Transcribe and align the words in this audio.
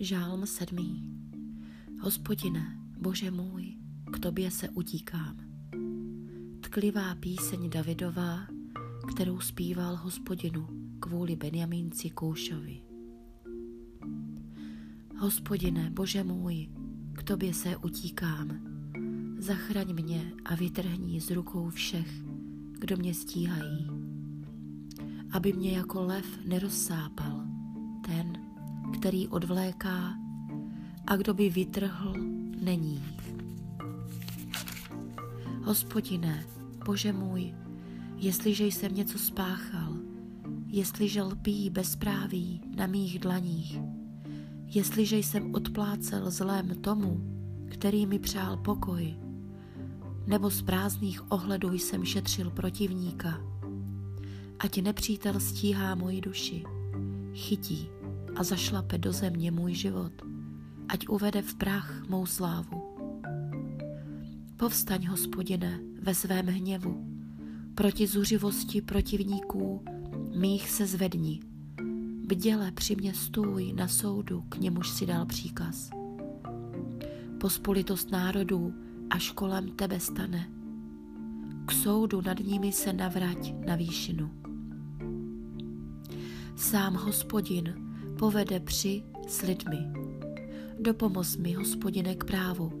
Žálm 0.00 0.46
sedmý. 0.46 1.02
Hospodine, 2.00 2.78
Bože 3.00 3.30
můj, 3.30 3.76
k 4.12 4.18
tobě 4.18 4.50
se 4.50 4.68
utíkám. 4.68 5.36
Tklivá 6.60 7.14
píseň 7.14 7.70
Davidová, 7.70 8.46
kterou 9.08 9.40
zpíval 9.40 9.96
hospodinu 9.96 10.68
kvůli 11.00 11.36
Benjamínci 11.36 12.10
Koušovi. 12.10 12.82
Hospodine, 15.18 15.90
Bože 15.90 16.24
můj, 16.24 16.68
k 17.12 17.22
tobě 17.22 17.54
se 17.54 17.76
utíkám. 17.76 18.60
Zachraň 19.38 19.94
mě 19.94 20.32
a 20.44 20.54
vytrhni 20.54 21.20
z 21.20 21.30
rukou 21.30 21.70
všech, 21.70 22.22
kdo 22.78 22.96
mě 22.96 23.14
stíhají. 23.14 23.90
Aby 25.32 25.52
mě 25.52 25.76
jako 25.76 26.02
lev 26.02 26.44
nerozsápal 26.46 27.44
ten, 28.06 28.37
který 28.98 29.28
odvléká 29.28 30.14
a 31.06 31.16
kdo 31.16 31.34
by 31.34 31.50
vytrhl, 31.50 32.14
není. 32.60 33.02
Hospodine, 35.62 36.44
Bože 36.84 37.12
můj, 37.12 37.54
jestliže 38.16 38.64
jsem 38.64 38.94
něco 38.94 39.18
spáchal, 39.18 39.96
jestliže 40.66 41.22
lpí 41.22 41.70
bezpráví 41.70 42.60
na 42.76 42.86
mých 42.86 43.18
dlaních, 43.18 43.78
jestliže 44.66 45.16
jsem 45.16 45.54
odplácel 45.54 46.30
zlém 46.30 46.68
tomu, 46.68 47.20
který 47.70 48.06
mi 48.06 48.18
přál 48.18 48.56
pokoj, 48.56 49.16
nebo 50.26 50.50
z 50.50 50.62
prázdných 50.62 51.32
ohledů 51.32 51.72
jsem 51.72 52.04
šetřil 52.04 52.50
protivníka, 52.50 53.40
ať 54.58 54.82
nepřítel 54.82 55.40
stíhá 55.40 55.94
moji 55.94 56.20
duši, 56.20 56.64
chytí 57.34 57.88
a 58.38 58.44
zašlape 58.44 58.98
do 58.98 59.12
země 59.12 59.50
můj 59.50 59.74
život, 59.74 60.12
ať 60.88 61.08
uvede 61.08 61.42
v 61.42 61.54
prach 61.54 62.08
mou 62.08 62.26
slávu. 62.26 62.96
Povstaň, 64.56 65.06
hospodine, 65.06 65.80
ve 66.02 66.14
svém 66.14 66.46
hněvu, 66.46 67.06
proti 67.74 68.06
zuřivosti 68.06 68.82
protivníků 68.82 69.84
mých 70.36 70.70
se 70.70 70.86
zvedni. 70.86 71.40
Bděle 72.26 72.72
při 72.72 72.96
mě 72.96 73.14
stůj 73.14 73.72
na 73.72 73.88
soudu, 73.88 74.44
k 74.48 74.56
němuž 74.56 74.88
si 74.88 75.06
dal 75.06 75.26
příkaz. 75.26 75.90
Pospolitost 77.40 78.10
národů 78.10 78.74
až 79.10 79.30
kolem 79.30 79.70
tebe 79.70 80.00
stane. 80.00 80.50
K 81.66 81.72
soudu 81.72 82.20
nad 82.20 82.38
nimi 82.38 82.72
se 82.72 82.92
navrať 82.92 83.54
na 83.66 83.76
výšinu. 83.76 84.30
Sám 86.56 86.94
hospodin 86.94 87.87
povede 88.18 88.60
při 88.60 89.02
s 89.28 89.42
lidmi. 89.42 89.78
Dopomoz 90.80 91.36
mi, 91.36 91.52
hospodine, 91.52 92.14
k 92.14 92.24
právu, 92.24 92.72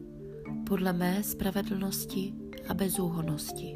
podle 0.66 0.92
mé 0.92 1.22
spravedlnosti 1.22 2.34
a 2.68 2.74
bezúhonosti. 2.74 3.74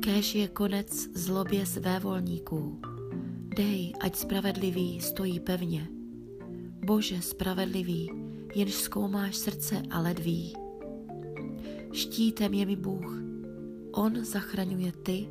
Kéž 0.00 0.34
je 0.34 0.48
konec 0.48 1.08
zlobě 1.14 1.66
svévolníků. 1.66 2.80
Dej, 3.56 3.92
ať 4.00 4.16
spravedlivý 4.16 5.00
stojí 5.00 5.40
pevně. 5.40 5.88
Bože 6.86 7.22
spravedlivý, 7.22 8.10
jenž 8.54 8.74
zkoumáš 8.74 9.36
srdce 9.36 9.82
a 9.90 10.00
ledví. 10.00 10.52
Štítem 11.92 12.54
je 12.54 12.66
mi 12.66 12.76
Bůh. 12.76 13.22
On 13.92 14.24
zachraňuje 14.24 14.92
ty, 14.92 15.28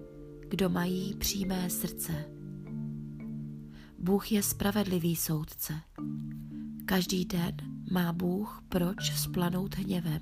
kdo 0.50 0.70
mají 0.70 1.14
přímé 1.14 1.70
srdce. 1.70 2.37
Bůh 4.08 4.32
je 4.32 4.44
spravedlivý 4.44 5.16
soudce. 5.16 5.74
Každý 6.86 7.26
den 7.26 7.56
má 7.92 8.14
Bůh 8.14 8.64
proč 8.70 9.12
splanout 9.12 9.76
hněvem. 9.76 10.20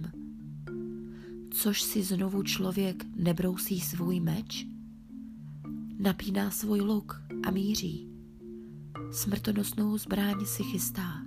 Což 1.52 1.82
si 1.82 2.04
znovu 2.04 2.44
člověk 2.44 3.06
nebrousí 3.16 3.80
svůj 3.80 4.20
meč? 4.20 4.68
Napíná 6.00 6.52
svůj 6.52 6.82
luk 6.82 7.22
a 7.48 7.52
míří. 7.52 8.10
Smrtonosnou 9.12 9.98
zbraň 9.98 10.46
si 10.46 10.64
chystá. 10.64 11.22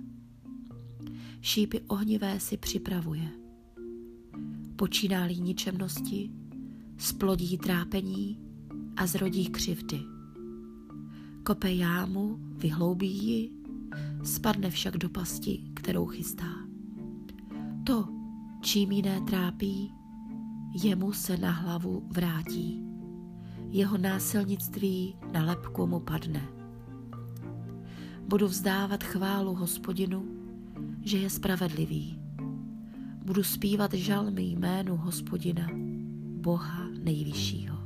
Šípy 1.41 1.81
ohnivé 1.81 2.39
si 2.39 2.57
připravuje. 2.57 3.31
Počíná-li 4.75 5.35
ničemnosti, 5.35 6.31
splodí 6.97 7.57
trápení 7.57 8.39
a 8.97 9.07
zrodí 9.07 9.49
křivdy. 9.49 10.18
Kope 11.43 11.71
jámu, 11.71 12.37
vyhloubí 12.57 13.07
ji, 13.07 13.51
spadne 14.23 14.69
však 14.69 14.97
do 14.97 15.09
pasti, 15.09 15.63
kterou 15.73 16.05
chystá. 16.05 16.53
To, 17.83 18.07
čím 18.61 18.91
jiné 18.91 19.21
trápí, 19.21 19.91
jemu 20.83 21.13
se 21.13 21.37
na 21.37 21.51
hlavu 21.51 22.07
vrátí. 22.11 22.83
Jeho 23.69 23.97
násilnictví 23.97 25.15
na 25.31 25.45
lepku 25.45 25.87
mu 25.87 25.99
padne. 25.99 26.41
Budu 28.27 28.47
vzdávat 28.47 29.03
chválu 29.03 29.55
hospodinu, 29.55 30.25
že 31.01 31.17
je 31.17 31.29
spravedlivý. 31.29 32.19
Budu 33.25 33.43
zpívat 33.43 33.93
žalmy 33.93 34.43
jménu 34.43 34.97
hospodina, 34.97 35.67
Boha 36.41 36.87
nejvyššího. 37.03 37.78